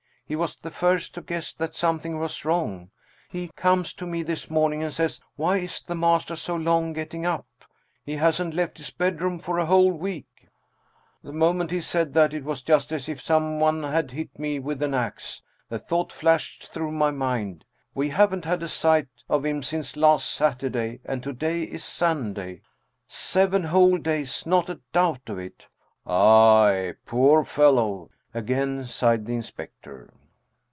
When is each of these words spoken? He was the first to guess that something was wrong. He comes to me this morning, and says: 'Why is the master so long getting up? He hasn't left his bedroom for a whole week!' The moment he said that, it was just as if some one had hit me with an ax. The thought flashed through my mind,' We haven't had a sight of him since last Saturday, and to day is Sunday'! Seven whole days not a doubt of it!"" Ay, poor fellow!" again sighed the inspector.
He 0.25 0.37
was 0.37 0.55
the 0.55 0.71
first 0.71 1.13
to 1.15 1.21
guess 1.21 1.53
that 1.55 1.75
something 1.75 2.17
was 2.17 2.45
wrong. 2.45 2.91
He 3.27 3.49
comes 3.57 3.93
to 3.95 4.07
me 4.07 4.23
this 4.23 4.49
morning, 4.49 4.81
and 4.81 4.93
says: 4.93 5.19
'Why 5.35 5.57
is 5.57 5.81
the 5.81 5.93
master 5.93 6.37
so 6.37 6.55
long 6.55 6.93
getting 6.93 7.25
up? 7.25 7.47
He 8.05 8.15
hasn't 8.15 8.53
left 8.53 8.77
his 8.77 8.91
bedroom 8.91 9.39
for 9.39 9.59
a 9.59 9.65
whole 9.65 9.91
week!' 9.91 10.47
The 11.25 11.33
moment 11.33 11.69
he 11.69 11.81
said 11.81 12.13
that, 12.13 12.33
it 12.33 12.45
was 12.45 12.61
just 12.61 12.93
as 12.93 13.09
if 13.09 13.19
some 13.19 13.59
one 13.59 13.83
had 13.83 14.11
hit 14.11 14.39
me 14.39 14.57
with 14.57 14.81
an 14.81 14.93
ax. 14.93 15.41
The 15.67 15.77
thought 15.77 16.13
flashed 16.13 16.71
through 16.71 16.93
my 16.93 17.11
mind,' 17.11 17.65
We 17.93 18.11
haven't 18.11 18.45
had 18.45 18.63
a 18.63 18.69
sight 18.69 19.09
of 19.27 19.43
him 19.43 19.61
since 19.61 19.97
last 19.97 20.31
Saturday, 20.31 21.01
and 21.03 21.21
to 21.23 21.33
day 21.33 21.63
is 21.63 21.83
Sunday'! 21.83 22.61
Seven 23.05 23.63
whole 23.65 23.97
days 23.97 24.45
not 24.45 24.69
a 24.69 24.79
doubt 24.93 25.27
of 25.27 25.39
it!"" 25.39 25.65
Ay, 26.07 26.93
poor 27.05 27.43
fellow!" 27.43 28.09
again 28.33 28.85
sighed 28.85 29.25
the 29.25 29.35
inspector. 29.35 30.13